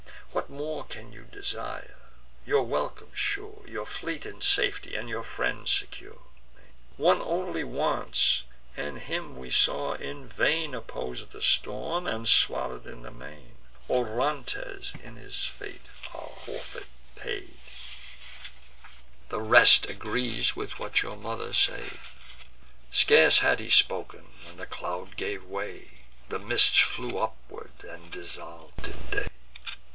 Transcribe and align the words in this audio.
What 0.31 0.49
more 0.49 0.85
can 0.85 1.11
you 1.11 1.23
desire, 1.25 1.99
your 2.45 2.63
welcome 2.63 3.11
sure, 3.13 3.63
Your 3.67 3.85
fleet 3.85 4.25
in 4.25 4.41
safety, 4.41 4.95
and 4.95 5.07
your 5.07 5.21
friends 5.23 5.69
secure? 5.71 6.19
One 6.97 7.21
only 7.21 7.63
wants; 7.63 8.43
and 8.75 8.97
him 8.97 9.35
we 9.37 9.51
saw 9.51 9.93
in 9.93 10.25
vain 10.25 10.73
Oppose 10.73 11.27
the 11.27 11.41
Storm, 11.41 12.07
and 12.07 12.27
swallow'd 12.27 12.87
in 12.87 13.03
the 13.03 13.11
main. 13.11 13.57
Orontes 13.89 14.93
in 15.03 15.17
his 15.17 15.43
fate 15.43 15.87
our 16.15 16.31
forfeit 16.45 16.87
paid; 17.15 17.57
The 19.29 19.41
rest 19.41 19.87
agrees 19.89 20.55
with 20.55 20.79
what 20.79 21.01
your 21.03 21.17
mother 21.17 21.53
said." 21.53 21.99
Scarce 22.89 23.39
had 23.39 23.59
he 23.59 23.69
spoken, 23.69 24.31
when 24.47 24.57
the 24.57 24.65
cloud 24.65 25.15
gave 25.17 25.43
way, 25.43 26.05
The 26.29 26.39
mists 26.39 26.79
flew 26.79 27.19
upward 27.19 27.73
and 27.83 28.09
dissolv'd 28.11 28.87
in 28.87 28.97
day. 29.11 29.27